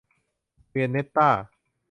[0.69, 1.29] เวียนเน็ตต้า